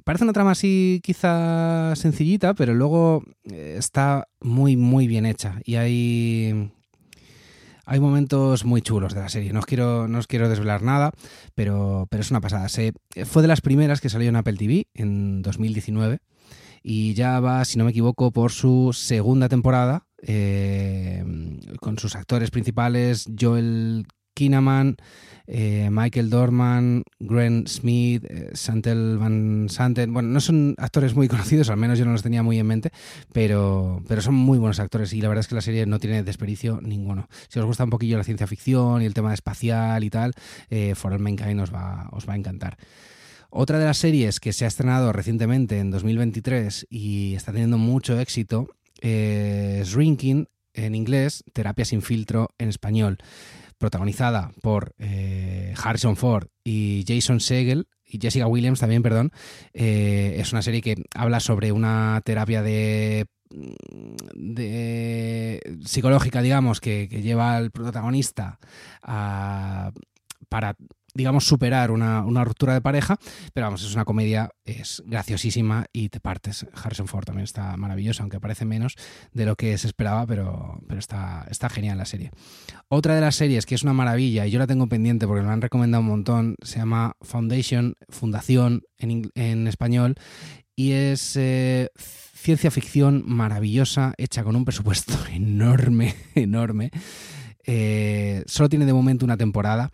parece 0.07 0.23
una 0.23 0.31
trama 0.31 0.51
así 0.51 1.01
quizá 1.03 1.93
sencillita, 1.97 2.53
pero 2.53 2.73
luego 2.73 3.25
eh, 3.43 3.75
está 3.77 4.29
muy, 4.39 4.77
muy 4.77 5.05
bien 5.05 5.25
hecha. 5.25 5.59
Y 5.65 5.75
hay, 5.75 6.71
hay 7.85 7.99
momentos 7.99 8.63
muy 8.63 8.81
chulos 8.81 9.13
de 9.13 9.19
la 9.19 9.27
serie. 9.27 9.51
No 9.51 9.59
os 9.59 9.65
quiero, 9.65 10.07
no 10.07 10.19
os 10.19 10.27
quiero 10.27 10.47
desvelar 10.47 10.81
nada, 10.81 11.11
pero, 11.55 12.07
pero 12.09 12.21
es 12.21 12.31
una 12.31 12.39
pasada. 12.39 12.69
Se, 12.69 12.93
fue 13.25 13.41
de 13.41 13.49
las 13.49 13.59
primeras 13.59 13.99
que 13.99 14.07
salió 14.07 14.29
en 14.29 14.37
Apple 14.37 14.55
TV 14.55 14.87
en 14.93 15.41
2019 15.41 16.19
y 16.83 17.13
ya 17.13 17.41
va, 17.41 17.65
si 17.65 17.77
no 17.77 17.83
me 17.83 17.91
equivoco, 17.91 18.31
por 18.31 18.53
su 18.53 18.93
segunda 18.93 19.49
temporada 19.49 20.07
eh, 20.21 21.21
con 21.81 21.99
sus 21.99 22.15
actores 22.15 22.49
principales 22.49 23.29
Joel 23.37 24.07
Kinnaman, 24.37 24.97
eh, 25.47 25.89
Michael 25.91 26.29
Dorman, 26.29 27.03
Grant 27.19 27.67
Smith, 27.67 28.23
eh, 28.29 28.51
Santel 28.53 29.17
Van 29.17 29.67
Santen. 29.67 30.13
Bueno, 30.13 30.29
no 30.29 30.39
son 30.39 30.75
actores 30.77 31.15
muy 31.15 31.27
conocidos, 31.33 31.71
al 31.71 31.77
menos 31.77 31.97
yo 31.97 32.05
no 32.05 32.11
los 32.11 32.21
tenía 32.21 32.43
muy 32.43 32.59
en 32.59 32.67
mente, 32.67 32.91
pero, 33.33 34.03
pero 34.07 34.21
son 34.21 34.35
muy 34.35 34.59
buenos 34.59 34.79
actores 34.79 35.11
y 35.13 35.21
la 35.21 35.29
verdad 35.29 35.39
es 35.39 35.47
que 35.47 35.55
la 35.55 35.61
serie 35.61 35.87
no 35.87 35.97
tiene 35.97 36.21
desperdicio 36.21 36.79
ninguno. 36.83 37.27
Si 37.49 37.57
os 37.57 37.65
gusta 37.65 37.83
un 37.83 37.89
poquillo 37.89 38.17
la 38.17 38.23
ciencia 38.23 38.45
ficción 38.45 39.01
y 39.01 39.05
el 39.05 39.15
tema 39.15 39.33
espacial 39.33 40.03
y 40.03 40.11
tal, 40.11 40.33
eh, 40.69 40.93
For 40.93 41.11
All 41.11 41.19
Mankind 41.19 41.61
os 41.61 41.73
va, 41.73 42.09
os 42.11 42.29
va 42.29 42.33
a 42.33 42.37
encantar. 42.37 42.77
Otra 43.49 43.79
de 43.79 43.85
las 43.85 43.97
series 43.97 44.39
que 44.39 44.53
se 44.53 44.65
ha 44.65 44.67
estrenado 44.67 45.11
recientemente 45.13 45.79
en 45.79 45.89
2023 45.89 46.85
y 46.91 47.33
está 47.33 47.53
teniendo 47.53 47.79
mucho 47.79 48.19
éxito 48.19 48.67
es 49.01 49.87
Shrinking 49.87 50.47
en 50.73 50.93
inglés, 50.93 51.43
Terapia 51.53 51.85
sin 51.85 52.03
filtro 52.03 52.49
en 52.59 52.69
español 52.69 53.17
protagonizada 53.77 54.51
por 54.61 54.93
eh, 54.99 55.73
Harrison 55.81 56.15
Ford 56.15 56.47
y 56.63 57.05
Jason 57.07 57.39
Segel 57.39 57.87
y 58.05 58.19
Jessica 58.19 58.47
Williams 58.47 58.79
también, 58.79 59.03
perdón, 59.03 59.31
eh, 59.73 60.35
es 60.39 60.53
una 60.53 60.61
serie 60.61 60.81
que 60.81 60.95
habla 61.13 61.39
sobre 61.39 61.71
una 61.71 62.21
terapia 62.23 62.61
de 62.61 63.25
de 64.35 65.77
psicológica, 65.85 66.41
digamos, 66.41 66.81
que, 66.81 67.07
que 67.09 67.21
lleva 67.21 67.55
al 67.55 67.71
protagonista 67.71 68.59
a, 69.01 69.91
para 70.49 70.75
digamos, 71.17 71.45
superar 71.45 71.89
una, 71.89 72.43
ruptura 72.43 72.75
de 72.75 72.81
pareja, 72.81 73.17
pero 73.53 73.65
vamos, 73.65 73.83
es 73.83 73.93
una 73.93 74.05
comedia, 74.05 74.51
es 74.63 75.03
graciosísima 75.05 75.87
y 75.91 76.09
te 76.09 76.19
partes. 76.19 76.65
Harrison 76.73 77.07
Ford 77.07 77.25
también 77.25 77.43
está 77.43 77.75
maravilloso, 77.75 78.21
aunque 78.21 78.39
parece 78.39 78.65
menos 78.65 78.95
de 79.33 79.45
lo 79.45 79.55
que 79.55 79.75
se 79.79 79.87
esperaba, 79.87 80.27
pero, 80.27 80.79
pero 80.87 80.99
está, 80.99 81.47
está 81.49 81.69
genial 81.69 81.97
la 81.97 82.05
serie. 82.05 82.29
Otra 82.87 83.15
de 83.15 83.21
las 83.21 83.35
series 83.35 83.65
que 83.65 83.73
es 83.73 83.81
una 83.81 83.93
maravilla, 83.93 84.45
y 84.45 84.51
yo 84.51 84.59
la 84.59 84.67
tengo 84.67 84.87
pendiente 84.87 85.25
porque 85.25 85.41
me 85.41 85.47
la 85.47 85.53
han 85.53 85.61
recomendado 85.61 86.01
un 86.01 86.09
montón, 86.09 86.55
se 86.61 86.77
llama 86.77 87.15
Foundation, 87.21 87.95
Fundación 88.09 88.83
en, 88.99 89.67
español, 89.67 90.15
y 90.75 90.91
es... 90.91 91.35
Eh, 91.35 91.89
ciencia 92.37 92.69
ficción 92.69 93.23
maravillosa, 93.25 94.13
hecha 94.17 94.43
con 94.43 94.55
un 94.55 94.63
presupuesto 94.63 95.13
enorme, 95.33 96.15
enorme. 96.35 96.91
Eh, 97.65 98.43
solo 98.45 98.69
tiene 98.69 98.85
de 98.85 98.93
momento 98.93 99.25
una 99.25 99.35
temporada 99.35 99.91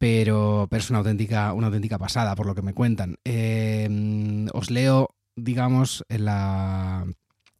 pero, 0.00 0.66
pero 0.70 0.80
es 0.80 0.88
una 0.88 1.00
auténtica, 1.00 1.52
una 1.52 1.66
auténtica 1.66 1.98
pasada 1.98 2.34
por 2.34 2.46
lo 2.46 2.54
que 2.54 2.62
me 2.62 2.72
cuentan. 2.72 3.18
Em, 3.22 4.46
os 4.54 4.70
leo, 4.70 5.10
digamos, 5.36 6.06
en 6.08 6.24
la, 6.24 7.04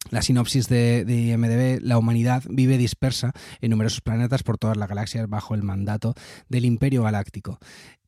la 0.09 0.23
sinopsis 0.23 0.67
de, 0.67 1.05
IMDB, 1.07 1.85
la 1.87 1.99
humanidad 1.99 2.43
vive 2.49 2.79
dispersa 2.79 3.33
en 3.61 3.71
numerosos 3.71 4.01
planetas 4.01 4.43
por 4.43 4.57
todas 4.57 4.79
las 4.79 4.89
galaxias 4.89 5.29
bajo 5.29 5.55
el 5.55 5.63
mandato 5.63 6.15
del 6.49 6.65
Imperio 6.65 7.03
Galáctico. 7.03 7.59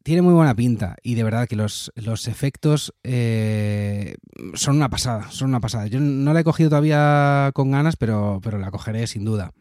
tiene 0.02 0.22
muy 0.22 0.32
buena 0.32 0.54
pinta 0.54 0.96
y 1.02 1.14
de 1.14 1.24
verdad 1.24 1.46
que 1.46 1.54
los, 1.54 1.92
los 1.94 2.26
efectos 2.26 2.94
eh, 3.04 4.16
son 4.54 4.76
una 4.76 4.88
pasada, 4.88 5.30
son 5.30 5.50
una 5.50 5.60
pasada. 5.60 5.88
Yo 5.88 6.00
no 6.00 6.32
la 6.32 6.40
he 6.40 6.44
cogido 6.44 6.70
todavía 6.70 7.50
con 7.52 7.70
ganas, 7.70 7.96
pero, 7.96 8.40
pero 8.42 8.58
la 8.58 8.70
cogeré 8.70 9.06
sin 9.06 9.26
duda. 9.26 9.52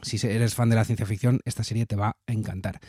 Si 0.00 0.16
eres 0.26 0.54
fan 0.54 0.70
de 0.70 0.76
la 0.76 0.86
ciencia 0.86 1.04
ficción, 1.04 1.40
esta 1.44 1.62
serie 1.62 1.84
te 1.84 1.94
va 1.94 2.16
a 2.26 2.32
encantar. 2.32 2.80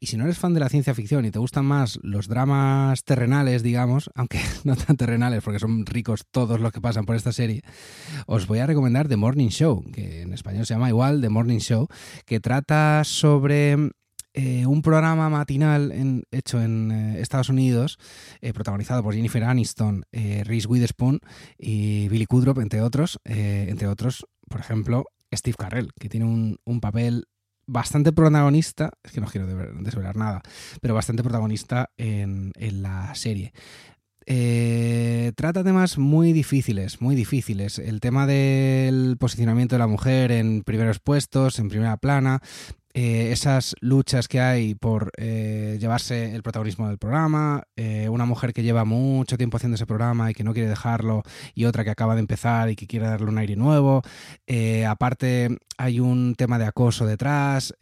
Y 0.00 0.06
si 0.06 0.16
no 0.16 0.24
eres 0.24 0.38
fan 0.38 0.54
de 0.54 0.60
la 0.60 0.68
ciencia 0.68 0.94
ficción 0.94 1.24
y 1.24 1.32
te 1.32 1.40
gustan 1.40 1.64
más 1.64 1.98
los 2.02 2.28
dramas 2.28 3.02
terrenales, 3.02 3.64
digamos, 3.64 4.10
aunque 4.14 4.40
no 4.64 4.76
tan 4.76 4.96
terrenales 4.96 5.42
porque 5.42 5.58
son 5.58 5.84
ricos 5.86 6.24
todos 6.30 6.60
los 6.60 6.72
que 6.72 6.80
pasan 6.80 7.04
por 7.04 7.16
esta 7.16 7.32
serie, 7.32 7.62
os 8.26 8.46
voy 8.46 8.60
a 8.60 8.66
recomendar 8.66 9.08
The 9.08 9.16
Morning 9.16 9.48
Show, 9.48 9.84
que 9.92 10.22
en 10.22 10.32
español 10.32 10.66
se 10.66 10.74
llama 10.74 10.88
igual 10.88 11.20
The 11.20 11.30
Morning 11.30 11.58
Show, 11.58 11.88
que 12.26 12.38
trata 12.38 13.02
sobre 13.04 13.90
eh, 14.34 14.66
un 14.66 14.82
programa 14.82 15.28
matinal 15.30 16.22
hecho 16.30 16.62
en 16.62 16.92
eh, 16.92 17.20
Estados 17.20 17.48
Unidos, 17.48 17.98
eh, 18.40 18.52
protagonizado 18.52 19.02
por 19.02 19.14
Jennifer 19.14 19.42
Aniston, 19.42 20.04
Reese 20.12 20.68
Witherspoon 20.68 21.18
y 21.58 22.08
Billy 22.08 22.26
Kudrop, 22.26 22.58
entre 22.58 22.82
otros, 22.82 23.18
entre 23.24 23.88
otros, 23.88 24.26
por 24.48 24.60
ejemplo, 24.60 25.06
Steve 25.34 25.56
Carrell, 25.58 25.90
que 25.98 26.08
tiene 26.08 26.26
un, 26.26 26.58
un 26.64 26.80
papel 26.80 27.26
bastante 27.68 28.12
protagonista, 28.12 28.90
es 29.04 29.12
que 29.12 29.20
no 29.20 29.28
quiero 29.28 29.46
desvelar 29.46 30.16
nada, 30.16 30.42
pero 30.80 30.94
bastante 30.94 31.22
protagonista 31.22 31.90
en, 31.96 32.52
la 32.58 33.14
serie. 33.14 33.52
Eh, 34.26 35.32
trata 35.36 35.64
temas 35.64 35.96
muy 35.96 36.32
difíciles, 36.32 37.00
muy 37.00 37.14
difíciles. 37.14 37.78
El 37.78 38.00
tema 38.00 38.26
del 38.26 39.16
posicionamiento 39.18 39.74
de 39.74 39.80
la 39.80 39.86
mujer 39.86 40.32
en 40.32 40.62
primeros 40.64 40.98
puestos, 40.98 41.58
en 41.58 41.68
primera 41.68 41.96
plana, 41.98 42.40
eh, 42.94 43.32
esas 43.32 43.76
luchas 43.80 44.28
que 44.28 44.40
hay 44.40 44.74
por 44.74 45.12
eh, 45.18 45.76
llevarse 45.78 46.34
el 46.34 46.42
protagonismo 46.42 46.88
del 46.88 46.98
programa, 46.98 47.64
eh, 47.76 48.08
una 48.08 48.24
mujer 48.24 48.52
que 48.52 48.62
lleva 48.62 48.84
mucho 48.84 49.36
tiempo 49.36 49.58
haciendo 49.58 49.74
ese 49.74 49.86
programa 49.86 50.30
y 50.30 50.34
que 50.34 50.42
no 50.42 50.54
quiere 50.54 50.68
dejarlo, 50.68 51.22
y 51.54 51.66
otra 51.66 51.84
que 51.84 51.90
acaba 51.90 52.14
de 52.14 52.20
empezar 52.20 52.70
y 52.70 52.76
que 52.76 52.86
quiere 52.86 53.06
darle 53.06 53.28
un 53.28 53.38
aire 53.38 53.56
nuevo. 53.56 54.02
aparte, 54.88 55.58
hay 55.76 56.00
un 56.00 56.34
tema 56.34 56.58
de 56.58 56.66
acoso 56.66 57.06
detrás. 57.06 57.74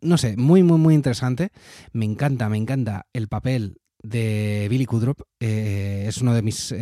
no 0.00 0.18
sé, 0.18 0.36
muy, 0.36 0.62
muy, 0.62 0.78
muy 0.78 0.94
interesante. 0.94 1.50
Me 1.92 2.04
encanta, 2.04 2.48
me 2.48 2.56
encanta 2.56 3.06
el 3.12 3.28
papel 3.28 3.78
de 4.02 4.66
Billy 4.68 4.84
Kudrop 4.84 5.22
es 5.38 6.18
uno 6.18 6.34
de 6.34 6.42
mis 6.42 6.72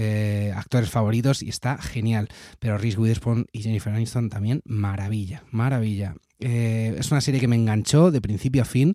actores 0.54 0.90
favoritos 0.90 1.42
y 1.42 1.48
está 1.48 1.78
genial. 1.78 2.28
Pero 2.58 2.78
Reese 2.78 2.98
Witherspoon 2.98 3.46
y 3.52 3.62
Jennifer 3.62 3.92
Aniston 3.92 4.30
también 4.30 4.62
maravilla, 4.64 5.44
maravilla. 5.50 6.14
Eh, 6.44 6.96
es 6.98 7.10
una 7.12 7.20
serie 7.20 7.40
que 7.40 7.46
me 7.46 7.54
enganchó 7.54 8.10
de 8.10 8.20
principio 8.20 8.62
a 8.62 8.64
fin 8.64 8.94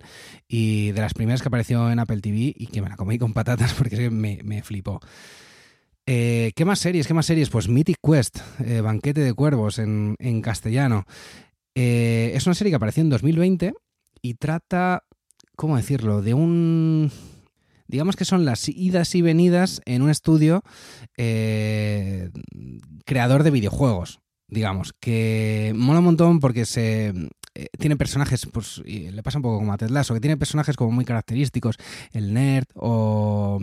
y 0.49 0.91
de 0.91 0.99
las 0.99 1.13
primeras 1.13 1.41
que 1.41 1.47
apareció 1.47 1.89
en 1.89 1.99
Apple 1.99 2.19
TV 2.19 2.53
y 2.55 2.67
que 2.67 2.81
me 2.81 2.89
la 2.89 2.97
comí 2.97 3.17
con 3.17 3.33
patatas 3.33 3.73
porque 3.77 4.09
me, 4.09 4.41
me 4.43 4.63
flipó. 4.63 4.99
Eh, 6.05 6.51
¿Qué 6.55 6.65
más 6.65 6.79
series? 6.79 7.07
¿Qué 7.07 7.13
más 7.13 7.25
series? 7.25 7.49
Pues 7.49 7.69
Mythic 7.69 7.97
Quest, 8.03 8.39
eh, 8.65 8.81
Banquete 8.81 9.21
de 9.21 9.33
Cuervos 9.33 9.79
en, 9.79 10.15
en 10.19 10.41
castellano. 10.41 11.05
es 11.73 12.45
una 12.45 12.55
serie 12.55 12.71
que 12.71 12.75
apareció 12.75 13.01
en 13.01 13.09
2020 13.09 13.73
y 14.21 14.33
trata, 14.33 15.03
¿cómo 15.55 15.77
decirlo? 15.77 16.21
De 16.21 16.33
un... 16.33 17.11
Digamos 17.87 18.17
que 18.17 18.25
son 18.25 18.43
las 18.43 18.67
idas 18.67 19.15
y 19.15 19.21
venidas 19.21 19.81
en 19.85 20.01
un 20.01 20.09
estudio 20.09 20.63
creador 23.05 23.43
de 23.43 23.51
videojuegos 23.51 24.19
digamos, 24.49 24.93
que 24.93 25.73
mola 25.75 25.99
un 25.99 26.05
montón 26.05 26.39
porque 26.39 26.65
se 26.65 27.13
eh, 27.57 27.67
tiene 27.79 27.97
personajes, 27.97 28.47
pues 28.51 28.83
le 28.85 29.23
pasa 29.23 29.39
un 29.39 29.41
poco 29.41 29.57
como 29.57 29.73
a 29.73 29.77
Ted 29.77 29.89
Lasso, 29.89 30.13
que 30.13 30.19
tiene 30.19 30.37
personajes 30.37 30.75
como 30.75 30.91
muy 30.91 31.05
característicos, 31.05 31.77
el 32.11 32.33
nerd 32.33 32.67
o, 32.75 33.59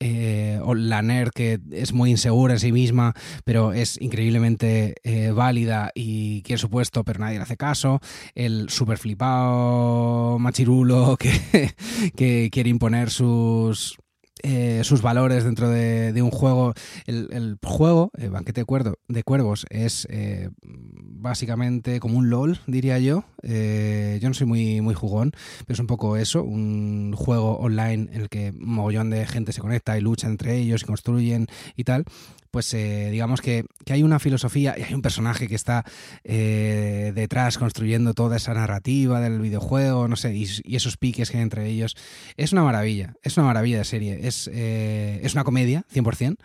eh, 0.00 0.60
o 0.62 0.74
la 0.74 1.00
nerd 1.00 1.30
que 1.30 1.58
es 1.72 1.94
muy 1.94 2.10
insegura 2.10 2.52
en 2.52 2.60
sí 2.60 2.72
misma, 2.72 3.14
pero 3.44 3.72
es 3.72 3.98
increíblemente 4.00 4.96
eh, 5.02 5.30
válida 5.30 5.90
y 5.94 6.42
quiere 6.42 6.58
su 6.58 6.68
puesto, 6.68 7.04
pero 7.04 7.20
nadie 7.20 7.38
le 7.38 7.44
hace 7.44 7.56
caso, 7.56 8.00
el 8.34 8.68
super 8.68 8.98
flipado 8.98 10.38
machirulo 10.38 11.16
que 12.16 12.48
quiere 12.52 12.68
imponer 12.68 13.08
sus 13.08 13.98
eh, 14.42 14.82
sus 14.84 15.02
valores 15.02 15.44
dentro 15.44 15.68
de, 15.68 16.20
un 16.22 16.30
juego. 16.30 16.74
El, 17.06 17.58
juego, 17.62 18.10
el 18.16 18.30
Banquete 18.30 18.64
de, 18.64 18.92
de 19.08 19.22
Cuervos, 19.22 19.66
es 19.70 20.06
eh, 20.10 20.50
básicamente 20.62 22.00
como 22.00 22.18
un 22.18 22.30
LOL, 22.30 22.60
diría 22.66 22.98
yo. 22.98 23.24
Eh, 23.42 24.18
yo 24.20 24.28
no 24.28 24.34
soy 24.34 24.46
muy, 24.46 24.80
muy 24.80 24.94
jugón, 24.94 25.32
pero 25.66 25.74
es 25.74 25.80
un 25.80 25.86
poco 25.86 26.16
eso, 26.16 26.42
un 26.42 27.12
juego 27.16 27.56
online 27.58 28.08
en 28.12 28.20
el 28.22 28.28
que 28.28 28.50
un 28.50 28.74
mogollón 28.74 29.10
de 29.10 29.26
gente 29.26 29.52
se 29.52 29.60
conecta 29.60 29.96
y 29.96 30.00
lucha 30.00 30.26
entre 30.26 30.56
ellos 30.56 30.82
y 30.82 30.86
construyen 30.86 31.46
y 31.76 31.84
tal 31.84 32.04
pues 32.50 32.72
eh, 32.74 33.08
digamos 33.10 33.40
que, 33.40 33.64
hay 33.90 34.02
una 34.02 34.18
filosofía 34.18 34.74
y 34.76 34.82
hay 34.82 34.94
un 34.94 35.02
personaje 35.02 35.48
que 35.48 35.54
está 35.54 35.84
eh, 36.24 37.12
detrás 37.14 37.58
construyendo 37.58 38.14
toda 38.14 38.36
esa 38.36 38.54
narrativa 38.54 39.20
del 39.20 39.40
videojuego, 39.40 40.08
no 40.08 40.16
sé, 40.16 40.34
y, 40.34 40.76
esos 40.76 40.96
piques 40.96 41.30
que 41.30 41.38
hay 41.38 41.42
entre 41.42 41.66
ellos. 41.66 41.96
Es 42.36 42.52
una 42.52 42.62
maravilla, 42.62 43.14
es 43.22 43.36
una 43.36 43.46
maravilla 43.46 43.78
de 43.78 43.84
serie. 43.84 44.26
Es, 44.26 44.50
eh, 44.52 45.20
es 45.22 45.34
una 45.34 45.44
comedia, 45.44 45.84
100%. 45.92 46.36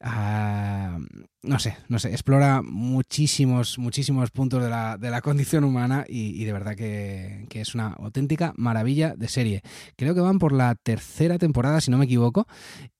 Ah, 0.00 0.98
no 1.42 1.58
sé, 1.58 1.76
no 1.88 1.98
sé, 1.98 2.10
explora 2.10 2.62
muchísimos, 2.62 3.78
muchísimos 3.78 4.30
puntos 4.30 4.62
de 4.62 4.70
la, 4.70 4.96
de 4.98 5.10
la 5.10 5.20
condición 5.20 5.64
humana 5.64 6.04
y, 6.08 6.44
de 6.44 6.52
verdad 6.52 6.76
que, 6.76 7.46
que, 7.48 7.60
es 7.60 7.74
una 7.74 7.88
auténtica 7.88 8.52
maravilla 8.56 9.14
de 9.16 9.28
serie. 9.28 9.62
Creo 9.96 10.14
que 10.14 10.20
van 10.20 10.38
por 10.38 10.52
la 10.52 10.74
tercera 10.74 11.38
temporada, 11.38 11.80
si 11.80 11.90
no 11.90 11.98
me 11.98 12.04
equivoco, 12.04 12.46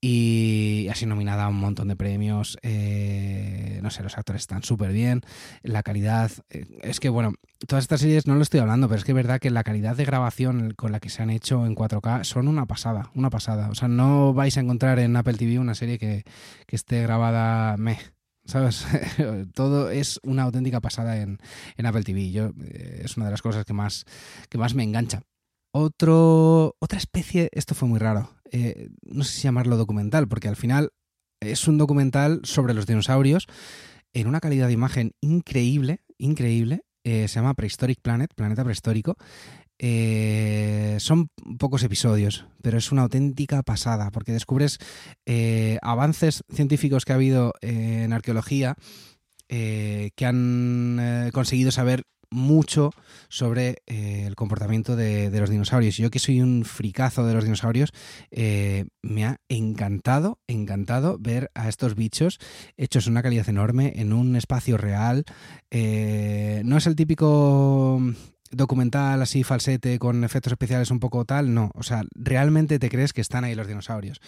y 0.01 0.89
ha 0.91 0.95
sido 0.95 1.11
nominada 1.11 1.45
a 1.45 1.49
un 1.49 1.61
montón 1.61 1.89
de 1.89 1.97
premios 1.97 2.59
eh, 2.63 3.81
no 3.83 3.91
sé, 3.91 4.03
los 4.03 4.17
actores 4.17 4.43
están 4.43 4.63
súper 4.63 4.93
bien, 4.93 5.23
la 5.63 5.83
calidad, 5.83 6.31
eh, 6.51 6.65
es 6.83 7.01
que 7.01 7.09
bueno, 7.09 7.35
todas 7.67 7.85
estas 7.85 8.01
series 8.01 8.27
no 8.27 8.35
lo 8.35 8.43
estoy 8.43 8.61
hablando, 8.61 8.89
pero 8.89 8.99
es 8.99 9.05
que 9.05 9.13
es 9.13 9.17
verdad 9.17 9.41
que 9.41 9.51
la 9.51 9.65
calidad 9.65 9.97
de 9.97 10.05
grabación 10.05 10.73
con 10.75 10.93
la 10.93 11.01
que 11.01 11.11
se 11.11 11.23
han 11.23 11.31
hecho 11.31 11.67
en 11.67 11.75
4K 11.75 12.25
son 12.25 12.49
una 12.49 12.67
pasada, 12.67 13.11
una 13.15 13.31
pasada. 13.31 13.69
O 13.71 13.75
sea, 13.75 13.89
no 13.89 14.33
vais 14.33 14.57
a 14.57 14.61
encontrar 14.61 14.99
en 14.99 15.17
Apple 15.17 15.35
TV 15.35 15.59
una 15.59 15.75
serie 15.75 15.99
que, 15.99 16.25
esté 16.69 17.03
grabada 17.03 17.77
me. 17.77 17.99
¿Sabes? 18.45 18.87
Todo 19.55 19.91
es 19.91 20.19
una 20.23 20.43
auténtica 20.43 20.81
pasada 20.81 21.17
en, 21.19 21.39
Apple 21.85 22.03
TV. 22.03 22.31
Yo, 22.31 22.53
eh, 22.65 23.03
es 23.05 23.17
una 23.17 23.27
de 23.27 23.33
las 23.33 23.43
cosas 23.43 23.65
que 23.65 23.73
más, 23.73 24.05
que 24.49 24.59
más 24.59 24.75
me 24.75 24.83
engancha. 24.83 25.23
Otro, 25.73 26.77
otra 26.81 26.99
especie, 26.99 27.49
esto 27.53 27.75
fue 27.75 27.89
muy 27.89 27.99
raro. 27.99 28.31
no 29.03 29.25
sé 29.25 29.33
si 29.33 29.43
llamarlo 29.43 29.77
documental, 29.77 30.29
porque 30.29 30.49
al 30.49 30.57
final 30.57 30.91
es 31.41 31.67
un 31.67 31.79
documental 31.79 32.41
sobre 32.45 32.75
los 32.75 32.87
dinosaurios 32.87 33.49
en 34.13 34.27
una 34.27 34.41
calidad 34.41 34.67
de 34.67 34.75
imagen 34.75 35.13
increíble, 35.21 36.01
increíble. 36.19 36.83
Eh, 37.05 37.27
se 37.29 37.37
llama 37.37 37.55
Prehistoric 37.55 38.01
Planet, 38.01 38.33
Planeta 38.35 38.63
Prehistórico. 38.63 39.17
Eh, 39.85 40.97
son 41.01 41.29
pocos 41.59 41.83
episodios, 41.83 42.47
pero 42.63 42.79
es 42.79 42.93
una 42.93 43.03
auténtica 43.03 43.63
pasada, 43.65 44.13
porque 44.13 44.31
descubres 44.31 44.79
eh, 45.27 45.79
avances 45.83 46.45
científicos 46.55 47.05
que 47.05 47.13
ha 47.13 47.17
habido 47.17 47.53
en 47.61 48.13
arqueología 48.13 48.77
que 49.49 50.25
han 50.25 51.31
conseguido 51.35 51.71
saber 51.71 52.05
mucho 52.33 52.91
sobre 53.29 53.83
eh, 53.87 54.25
el 54.27 54.35
comportamiento 54.35 54.97
de, 54.97 55.31
los 55.31 55.51
dinosaurios. 55.51 55.97
Yo 55.97 56.11
que 56.11 56.19
soy 56.19 56.41
un 56.41 56.65
fricazo 56.65 57.25
de 57.25 57.35
los 57.35 57.45
dinosaurios, 57.45 57.93
eh, 58.31 58.87
me 59.03 59.25
ha 59.25 59.37
encantado, 59.49 60.39
encantado 60.49 61.19
ver 61.21 61.51
a 61.55 61.69
estos 61.69 61.95
bichos 61.95 62.39
hechos 62.77 63.07
en 63.07 63.13
una 63.13 63.23
calidad 63.23 63.49
enorme, 63.49 63.93
en 63.97 64.13
un 64.13 64.35
espacio 64.35 64.77
real. 64.77 65.25
Eh, 65.71 66.63
no 66.65 66.77
es 66.77 66.87
el 66.87 66.97
típico 66.97 68.01
documental 68.53 69.23
así 69.23 69.43
falsete 69.43 69.99
con 69.99 70.25
efectos 70.25 70.53
especiales 70.53 70.91
un 70.91 71.01
poco 71.01 71.25
tal, 71.25 71.53
no, 71.53 71.71
o 71.75 71.83
sea, 71.83 72.03
realmente 72.15 72.79
te 72.79 72.89
crees 72.89 73.13
que 73.13 73.21
están 73.21 73.45
ahí 73.45 73.55
los 73.55 73.67
dinosaurios. 73.67 74.21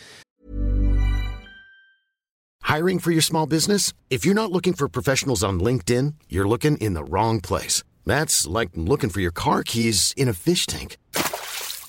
Hiring 2.62 2.98
for 2.98 3.12
your 3.12 3.22
small 3.22 3.46
business? 3.46 3.92
If 4.10 4.24
you're 4.24 4.34
not 4.34 4.50
looking 4.50 4.72
for 4.72 4.88
professionals 4.88 5.44
on 5.44 5.60
LinkedIn, 5.60 6.14
you're 6.28 6.48
looking 6.48 6.76
in 6.78 6.94
the 6.94 7.04
wrong 7.04 7.40
place. 7.40 7.84
That's 8.04 8.46
like 8.46 8.70
looking 8.74 9.10
for 9.10 9.20
your 9.20 9.32
car 9.32 9.62
keys 9.62 10.12
in 10.16 10.28
a 10.28 10.32
fish 10.32 10.66
tank. 10.66 10.96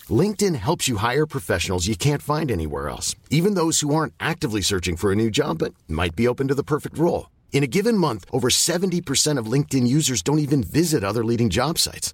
LinkedIn 0.09 0.55
helps 0.55 0.87
you 0.87 0.97
hire 0.97 1.25
professionals 1.25 1.87
you 1.87 1.95
can't 1.95 2.21
find 2.21 2.51
anywhere 2.51 2.89
else, 2.89 3.15
even 3.31 3.55
those 3.55 3.79
who 3.79 3.95
aren't 3.95 4.13
actively 4.19 4.61
searching 4.61 4.95
for 4.95 5.11
a 5.11 5.15
new 5.15 5.31
job 5.31 5.57
but 5.59 5.73
might 5.87 6.15
be 6.15 6.27
open 6.27 6.47
to 6.49 6.55
the 6.55 6.63
perfect 6.63 6.97
role. 6.97 7.31
In 7.51 7.63
a 7.63 7.67
given 7.67 7.97
month, 7.97 8.25
over 8.31 8.49
70% 8.49 9.39
of 9.39 9.51
LinkedIn 9.51 9.87
users 9.87 10.21
don't 10.21 10.39
even 10.39 10.61
visit 10.61 11.03
other 11.03 11.23
leading 11.23 11.49
job 11.49 11.79
sites. 11.79 12.13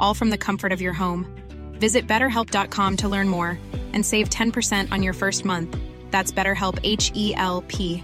all 0.00 0.14
from 0.14 0.30
the 0.30 0.38
comfort 0.38 0.72
of 0.72 0.80
your 0.80 0.92
home. 0.92 1.26
Visit 1.78 2.06
betterhelp.com 2.08 2.96
to 2.98 3.08
learn 3.08 3.28
more 3.28 3.58
and 3.92 4.04
save 4.04 4.30
10% 4.30 4.90
on 4.92 5.02
your 5.02 5.12
first 5.12 5.44
month. 5.44 5.76
That's 6.10 6.32
BetterHelp 6.32 6.78
H 6.82 7.12
E 7.14 7.34
L 7.36 7.62
P. 7.68 8.02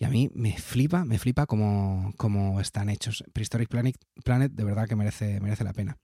Y 0.00 0.06
a 0.06 0.10
mí 0.10 0.30
me 0.32 0.52
flipa, 0.52 1.04
me 1.04 1.18
flipa 1.18 1.46
cómo, 1.46 2.12
cómo 2.16 2.60
están 2.60 2.88
hechos. 2.88 3.24
Prehistoric 3.32 3.68
Planet, 3.68 3.96
Planet 4.24 4.52
de 4.52 4.64
verdad 4.64 4.86
que 4.86 4.94
merece, 4.94 5.40
merece 5.40 5.64
la 5.64 5.72
pena. 5.72 5.96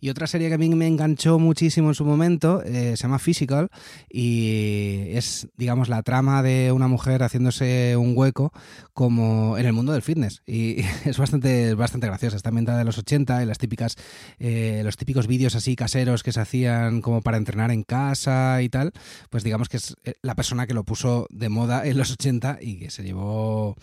Y 0.00 0.08
otra 0.08 0.26
serie 0.26 0.48
que 0.48 0.54
a 0.54 0.58
mí 0.58 0.68
me 0.70 0.86
enganchó 0.86 1.38
muchísimo 1.38 1.88
en 1.88 1.94
su 1.94 2.04
momento 2.04 2.62
eh, 2.64 2.96
se 2.96 3.02
llama 3.02 3.18
Physical 3.18 3.68
y 4.08 5.08
es, 5.10 5.48
digamos, 5.56 5.88
la 5.88 6.02
trama 6.02 6.42
de 6.42 6.72
una 6.72 6.88
mujer 6.88 7.22
haciéndose 7.22 7.96
un 7.96 8.16
hueco 8.16 8.52
como 8.94 9.58
en 9.58 9.66
el 9.66 9.72
mundo 9.74 9.92
del 9.92 10.02
fitness. 10.02 10.42
Y 10.46 10.80
es 11.04 11.18
bastante, 11.18 11.74
bastante 11.74 12.06
graciosa. 12.06 12.36
Está 12.36 12.48
ambientada 12.48 12.78
de 12.78 12.84
los 12.84 12.96
80 12.96 13.42
y 13.42 13.46
las 13.46 13.58
típicas, 13.58 13.96
eh, 14.38 14.80
los 14.84 14.96
típicos 14.96 15.26
vídeos 15.26 15.54
así 15.54 15.76
caseros 15.76 16.22
que 16.22 16.32
se 16.32 16.40
hacían 16.40 17.02
como 17.02 17.20
para 17.20 17.36
entrenar 17.36 17.70
en 17.70 17.82
casa 17.82 18.62
y 18.62 18.70
tal. 18.70 18.92
Pues 19.28 19.44
digamos 19.44 19.68
que 19.68 19.76
es 19.76 19.96
eh, 20.04 20.14
la 20.22 20.34
persona 20.34 20.66
que 20.66 20.74
lo 20.74 20.84
puso 20.84 21.26
de 21.30 21.50
moda 21.50 21.86
en 21.86 21.98
los 21.98 22.10
80 22.10 22.58
y 22.62 22.78
que 22.78 22.90
se 22.90 23.02
llevó 23.02 23.76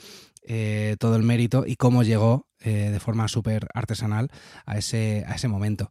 todo 1.00 1.17
el 1.17 1.24
mérito 1.24 1.65
y 1.67 1.75
cómo 1.75 2.03
llegó 2.03 2.46
eh, 2.67 2.91
de 2.91 3.00
forma 3.00 3.27
súper 3.27 3.67
artesanal 3.74 4.29
a 4.65 4.77
ese, 4.77 5.24
a 5.27 5.36
ese 5.36 5.47
momento. 5.47 5.89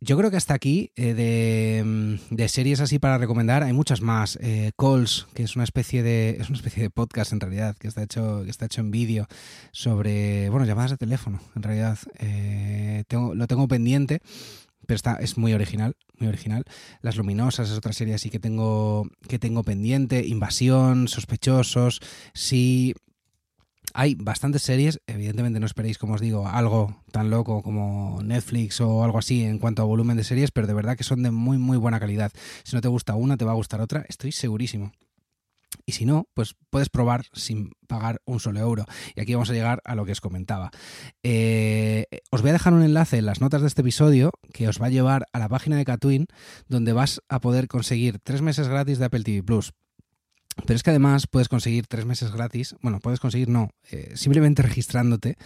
Yo 0.00 0.18
creo 0.18 0.32
que 0.32 0.36
hasta 0.36 0.54
aquí 0.54 0.90
eh, 0.96 1.14
de, 1.14 1.82
mm, 1.84 2.34
de, 2.34 2.48
series 2.48 2.80
así 2.80 2.98
para 2.98 3.18
recomendar 3.18 3.62
hay 3.62 3.72
muchas 3.72 4.00
más. 4.00 4.38
Calls, 4.76 5.28
que 5.34 5.44
es 5.44 5.54
una 5.54 5.64
especie 5.64 6.02
de 6.02 6.38
es 6.40 6.48
una 6.48 6.56
especie 6.58 6.82
de 6.82 6.90
podcast 6.90 7.32
en 7.32 7.40
realidad 7.40 7.76
que 7.76 7.86
está 7.86 8.02
hecho 8.02 8.42
que 8.44 8.50
está 8.50 8.66
hecho 8.66 8.80
en 8.80 8.90
vídeo 8.90 9.28
sobre 9.70 10.48
bueno 10.50 10.66
llamadas 10.66 10.90
de 10.92 10.96
teléfono. 10.96 11.40
En 11.54 11.62
realidad 11.62 11.98
tengo, 13.06 13.34
lo 13.34 13.46
tengo 13.46 13.68
pendiente 13.68 14.20
pero 14.86 14.96
está, 14.96 15.14
es 15.16 15.38
muy 15.38 15.52
original, 15.54 15.96
muy 16.18 16.28
original. 16.28 16.64
Las 17.00 17.16
Luminosas 17.16 17.70
es 17.70 17.76
otra 17.76 17.92
serie 17.92 18.14
así 18.14 18.30
que 18.30 18.38
tengo, 18.38 19.08
que 19.28 19.38
tengo 19.38 19.62
pendiente. 19.62 20.26
Invasión, 20.26 21.08
Sospechosos, 21.08 22.00
sí, 22.34 22.94
hay 23.94 24.14
bastantes 24.14 24.62
series, 24.62 25.00
evidentemente 25.06 25.60
no 25.60 25.66
esperéis, 25.66 25.98
como 25.98 26.14
os 26.14 26.20
digo, 26.20 26.48
algo 26.48 27.02
tan 27.10 27.30
loco 27.30 27.62
como 27.62 28.20
Netflix 28.22 28.80
o 28.80 29.04
algo 29.04 29.18
así 29.18 29.44
en 29.44 29.58
cuanto 29.58 29.82
a 29.82 29.84
volumen 29.84 30.16
de 30.16 30.24
series, 30.24 30.50
pero 30.50 30.66
de 30.66 30.74
verdad 30.74 30.96
que 30.96 31.04
son 31.04 31.22
de 31.22 31.30
muy 31.30 31.58
muy 31.58 31.76
buena 31.76 32.00
calidad. 32.00 32.32
Si 32.64 32.74
no 32.76 32.82
te 32.82 32.88
gusta 32.88 33.14
una, 33.14 33.36
te 33.36 33.44
va 33.44 33.52
a 33.52 33.56
gustar 33.56 33.80
otra, 33.80 34.04
estoy 34.08 34.32
segurísimo. 34.32 34.92
Y 35.86 35.92
si 35.92 36.04
no, 36.04 36.28
pues 36.34 36.54
puedes 36.70 36.88
probar 36.88 37.24
sin 37.32 37.72
pagar 37.86 38.20
un 38.24 38.40
solo 38.40 38.60
euro. 38.60 38.84
Y 39.14 39.20
aquí 39.20 39.34
vamos 39.34 39.50
a 39.50 39.54
llegar 39.54 39.80
a 39.84 39.94
lo 39.94 40.04
que 40.04 40.12
os 40.12 40.20
comentaba. 40.20 40.70
Eh, 41.22 42.06
os 42.30 42.42
voy 42.42 42.50
a 42.50 42.54
dejar 42.54 42.74
un 42.74 42.82
enlace 42.82 43.18
en 43.18 43.26
las 43.26 43.40
notas 43.40 43.62
de 43.62 43.68
este 43.68 43.80
episodio 43.80 44.32
que 44.52 44.68
os 44.68 44.80
va 44.80 44.86
a 44.86 44.90
llevar 44.90 45.26
a 45.32 45.38
la 45.38 45.48
página 45.48 45.76
de 45.76 45.84
Catwin, 45.84 46.26
donde 46.68 46.92
vas 46.92 47.20
a 47.28 47.40
poder 47.40 47.68
conseguir 47.68 48.18
tres 48.22 48.42
meses 48.42 48.68
gratis 48.68 48.98
de 48.98 49.06
Apple 49.06 49.24
TV 49.24 49.42
Plus. 49.42 49.72
Pero 50.66 50.76
es 50.76 50.82
que 50.82 50.90
además 50.90 51.26
puedes 51.26 51.48
conseguir 51.48 51.86
tres 51.86 52.04
meses 52.04 52.30
gratis. 52.32 52.76
Bueno, 52.82 53.00
puedes 53.00 53.20
conseguir, 53.20 53.48
no. 53.48 53.70
Eh, 53.90 54.12
simplemente 54.14 54.62
registrándote 54.62 55.36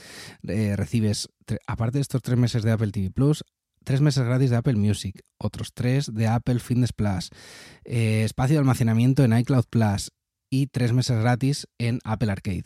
eh, 0.47 0.75
recibes, 0.77 1.29
aparte 1.67 1.99
de 1.99 2.03
estos 2.03 2.23
tres 2.23 2.39
meses 2.39 2.63
de 2.63 2.73
Apple 2.73 2.91
TV 2.91 3.11
Plus, 3.11 3.45
tres 3.85 4.01
meses 4.01 4.25
gratis 4.25 4.51
de 4.51 4.57
Apple 4.57 4.75
Music, 4.75 5.23
otros 5.39 5.73
tres 5.73 6.13
de 6.13 6.27
Apple 6.27 6.59
Fitness 6.59 6.93
Plus, 6.93 7.31
eh, 7.85 8.23
espacio 8.25 8.55
de 8.55 8.61
almacenamiento 8.61 9.25
en 9.25 9.37
iCloud 9.39 9.65
Plus 9.71 10.13
y 10.51 10.67
tres 10.67 10.93
meses 10.93 11.19
gratis 11.19 11.69
en 11.79 12.01
Apple 12.05 12.31
Arcade. 12.31 12.65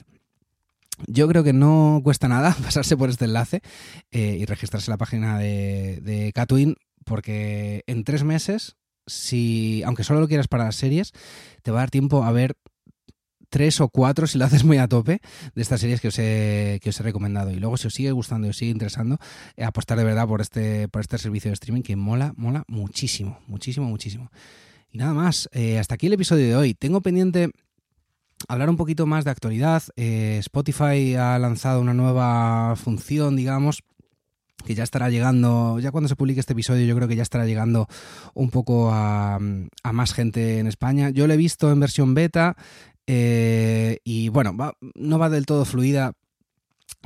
Yo 1.06 1.28
creo 1.28 1.42
que 1.42 1.54
no 1.54 2.00
cuesta 2.02 2.28
nada 2.28 2.54
pasarse 2.62 2.96
por 2.96 3.10
este 3.10 3.26
enlace 3.26 3.62
y 4.10 4.44
registrarse 4.44 4.90
en 4.90 4.92
la 4.92 4.98
página 4.98 5.38
de, 5.38 6.00
de 6.02 6.32
Catwin 6.34 6.76
porque 7.04 7.82
en 7.86 8.04
tres 8.04 8.22
meses 8.24 8.76
si, 9.06 9.82
aunque 9.84 10.04
solo 10.04 10.20
lo 10.20 10.28
quieras 10.28 10.48
para 10.48 10.64
las 10.64 10.76
series, 10.76 11.12
te 11.62 11.70
va 11.70 11.78
a 11.78 11.82
dar 11.82 11.90
tiempo 11.90 12.24
a 12.24 12.32
ver 12.32 12.56
tres 13.50 13.80
o 13.80 13.88
cuatro, 13.88 14.26
si 14.26 14.38
lo 14.38 14.44
haces 14.44 14.64
muy 14.64 14.78
a 14.78 14.88
tope, 14.88 15.20
de 15.54 15.62
estas 15.62 15.80
series 15.80 16.00
que 16.00 16.08
os 16.08 16.18
he, 16.18 16.78
que 16.82 16.90
os 16.90 17.00
he 17.00 17.02
recomendado. 17.02 17.50
Y 17.50 17.56
luego, 17.56 17.76
si 17.76 17.88
os 17.88 17.94
sigue 17.94 18.12
gustando 18.12 18.46
y 18.46 18.50
os 18.50 18.56
sigue 18.56 18.70
interesando, 18.70 19.18
eh, 19.56 19.64
apostar 19.64 19.98
de 19.98 20.04
verdad 20.04 20.26
por 20.26 20.40
este, 20.40 20.88
por 20.88 21.02
este 21.02 21.18
servicio 21.18 21.50
de 21.50 21.54
streaming 21.54 21.82
que 21.82 21.96
mola, 21.96 22.32
mola 22.36 22.64
muchísimo, 22.68 23.40
muchísimo, 23.46 23.86
muchísimo. 23.86 24.30
Y 24.90 24.98
nada 24.98 25.12
más, 25.12 25.48
eh, 25.52 25.78
hasta 25.78 25.96
aquí 25.96 26.06
el 26.06 26.14
episodio 26.14 26.46
de 26.46 26.56
hoy. 26.56 26.74
Tengo 26.74 27.00
pendiente 27.00 27.50
hablar 28.48 28.70
un 28.70 28.76
poquito 28.76 29.06
más 29.06 29.24
de 29.24 29.30
actualidad. 29.32 29.82
Eh, 29.96 30.38
Spotify 30.40 31.14
ha 31.16 31.38
lanzado 31.38 31.80
una 31.80 31.94
nueva 31.94 32.74
función, 32.76 33.36
digamos, 33.36 33.82
que 34.62 34.74
ya 34.74 34.84
estará 34.84 35.10
llegando, 35.10 35.78
ya 35.78 35.90
cuando 35.90 36.08
se 36.08 36.16
publique 36.16 36.40
este 36.40 36.52
episodio 36.52 36.86
yo 36.86 36.96
creo 36.96 37.08
que 37.08 37.16
ya 37.16 37.22
estará 37.22 37.46
llegando 37.46 37.88
un 38.34 38.50
poco 38.50 38.90
a, 38.92 39.38
más 39.92 40.12
gente 40.12 40.58
en 40.58 40.66
España. 40.66 41.10
Yo 41.10 41.26
lo 41.26 41.34
he 41.34 41.36
visto 41.36 41.70
en 41.70 41.80
versión 41.80 42.14
beta 42.14 42.56
eh, 43.06 43.98
y 44.04 44.28
bueno, 44.28 44.56
no 44.94 45.18
va 45.18 45.30
del 45.30 45.46
todo 45.46 45.64
fluida 45.64 46.12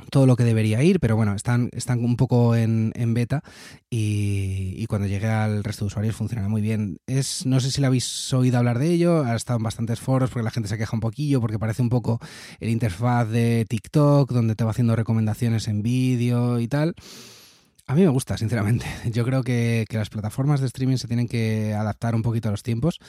todo 0.09 0.25
lo 0.25 0.35
que 0.35 0.43
debería 0.43 0.83
ir, 0.83 0.99
pero 0.99 1.15
bueno, 1.15 1.35
están, 1.35 1.69
están 1.73 2.03
un 2.03 2.17
poco 2.17 2.55
en, 2.55 2.91
beta 3.13 3.43
y, 3.89 4.85
cuando 4.87 5.07
llegue 5.07 5.27
al 5.27 5.63
resto 5.63 5.85
de 5.85 5.87
usuarios 5.87 6.15
funcionará 6.15 6.49
muy 6.49 6.61
bien. 6.61 6.99
Es, 7.07 7.45
no 7.45 7.59
sé 7.59 7.71
si 7.71 7.81
lo 7.81 7.87
habéis 7.87 8.33
oído 8.33 8.57
hablar 8.57 8.77
de 8.79 8.91
ello, 8.91 9.23
ha 9.23 9.35
estado 9.35 9.57
en 9.57 9.63
bastantes 9.63 9.99
foros 9.99 10.29
porque 10.29 10.43
la 10.43 10.51
gente 10.51 10.69
se 10.69 10.77
queja 10.77 10.95
un 10.95 10.99
poquillo, 10.99 11.41
porque 11.41 11.59
parece 11.59 11.81
un 11.81 11.89
poco 11.89 12.19
el 12.59 12.69
interfaz 12.69 13.29
de 13.29 13.65
TikTok, 13.67 14.31
donde 14.31 14.55
te 14.55 14.63
va 14.63 14.71
haciendo 14.71 14.95
recomendaciones 14.95 15.67
en 15.67 15.81
vídeo 15.81 16.59
y 16.59 16.67
tal. 16.67 16.95
A 17.87 17.93
mí 17.93 18.01
me 18.01 18.09
gusta, 18.09 18.35
sinceramente. 18.35 18.85
Yo 19.11 19.23
creo 19.23 19.43
que, 19.43 19.85
las 19.91 20.09
plataformas 20.09 20.59
de 20.59 20.67
streaming 20.67 20.97
se 20.97 21.07
tienen 21.07 21.27
que 21.27 21.73
adaptar 21.75 22.15
un 22.15 22.23
poquito 22.23 22.49
a 22.49 22.51
los 22.51 22.63
tiempos 22.63 22.99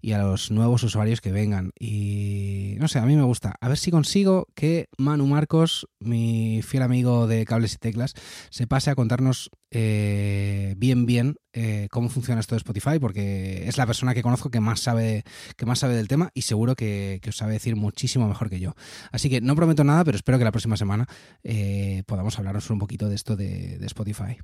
y 0.00 0.12
a 0.12 0.18
los 0.18 0.50
nuevos 0.50 0.82
usuarios 0.82 1.20
que 1.20 1.32
vengan. 1.32 1.72
Y 1.78 2.76
no 2.78 2.88
sé, 2.88 2.98
a 2.98 3.04
mí 3.04 3.14
me 3.14 3.24
gusta. 3.24 3.54
A 3.60 3.68
ver 3.68 3.76
si 3.76 3.90
consigo 3.90 4.46
que 4.54 4.88
Manu 4.96 5.26
Marcos, 5.26 5.86
mi 6.00 6.62
fiel 6.62 6.82
amigo 6.82 7.26
de 7.26 7.44
cables 7.44 7.74
y 7.74 7.76
teclas, 7.76 8.14
se 8.48 8.66
pase 8.66 8.90
a 8.90 8.94
contarnos 8.94 9.50
eh, 9.74 10.74
bien, 10.76 11.06
bien 11.06 11.36
eh, 11.54 11.88
cómo 11.90 12.10
funciona 12.10 12.40
esto 12.40 12.54
de 12.54 12.58
Spotify, 12.58 12.98
porque 13.00 13.66
es 13.66 13.78
la 13.78 13.86
persona 13.86 14.12
que 14.12 14.22
conozco 14.22 14.50
que 14.50 14.60
más 14.60 14.80
sabe, 14.80 15.24
que 15.56 15.64
más 15.64 15.78
sabe 15.78 15.94
del 15.94 16.08
tema 16.08 16.30
y 16.34 16.42
seguro 16.42 16.76
que, 16.76 17.20
os 17.26 17.36
sabe 17.36 17.54
decir 17.54 17.74
muchísimo 17.74 18.28
mejor 18.28 18.50
que 18.50 18.60
yo. 18.60 18.74
Así 19.12 19.30
que 19.30 19.40
no 19.40 19.56
prometo 19.56 19.82
nada, 19.82 20.04
pero 20.04 20.16
espero 20.16 20.36
que 20.36 20.44
la 20.44 20.52
próxima 20.52 20.76
semana 20.76 21.08
eh, 21.42 22.02
podamos 22.06 22.38
hablaros 22.38 22.68
un 22.68 22.78
poquito 22.78 23.08
de 23.08 23.14
esto 23.14 23.34
de, 23.34 23.78
de 23.78 23.86
Spotify. 23.86 24.36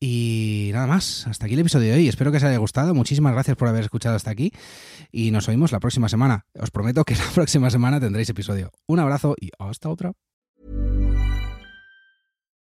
Y 0.00 0.68
nada 0.74 0.86
más, 0.86 1.26
hasta 1.26 1.46
aquí 1.46 1.54
el 1.54 1.60
episodio 1.60 1.90
de 1.90 1.94
hoy. 1.94 2.08
Espero 2.08 2.30
que 2.30 2.36
os 2.36 2.44
haya 2.44 2.58
gustado. 2.58 2.94
Muchísimas 2.94 3.32
gracias 3.32 3.56
por 3.56 3.68
haber 3.68 3.84
escuchado 3.84 4.16
hasta 4.16 4.30
aquí. 4.30 4.52
Y 5.10 5.30
nos 5.30 5.48
oímos 5.48 5.72
la 5.72 5.80
próxima 5.80 6.10
semana. 6.10 6.44
Os 6.60 6.70
prometo 6.70 7.04
que 7.04 7.14
la 7.16 7.30
próxima 7.34 7.70
semana 7.70 8.00
tendréis 8.00 8.28
episodio. 8.28 8.70
Un 8.86 8.98
abrazo 8.98 9.34
y 9.40 9.50
hasta 9.58 9.88
otra. 9.88 10.12